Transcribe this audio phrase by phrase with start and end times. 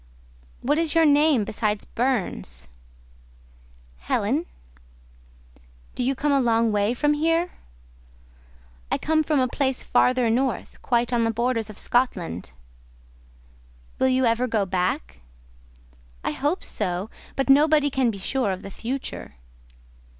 [0.63, 2.67] "What is your name besides Burns?"
[3.99, 4.47] "Helen."
[5.93, 7.51] "Do you come a long way from here?"
[8.91, 12.51] "I come from a place farther north, quite on the borders of Scotland."
[13.99, 15.21] "Will you ever go back?"
[16.23, 19.35] "I hope so; but nobody can be sure of the future."